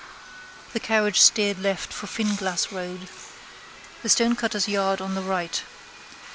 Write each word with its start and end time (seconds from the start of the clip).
The 0.73 0.79
carriage 0.79 1.21
steered 1.21 1.59
left 1.59 1.93
for 1.93 2.07
Finglas 2.07 2.71
road. 2.71 3.07
The 4.01 4.09
stonecutter's 4.09 4.67
yard 4.67 4.99
on 4.99 5.13
the 5.13 5.21
right. 5.21 5.61